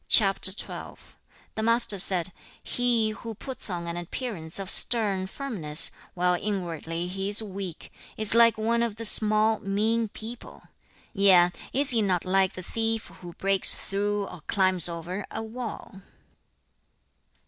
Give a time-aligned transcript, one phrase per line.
[0.09, 2.31] The Master said,
[2.63, 8.33] 'He who puts on an appearance of stern firmness, while inwardly he is weak, is
[8.33, 10.63] like one of the small, mean people;
[11.13, 16.01] yea, is he not like the thief who breaks through, or climbs over, a wall?'